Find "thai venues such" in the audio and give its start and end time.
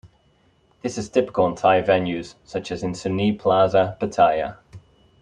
1.53-2.71